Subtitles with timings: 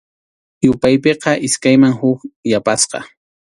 [0.65, 2.19] Yupaypiqa iskayman huk
[2.51, 2.99] yapasqa.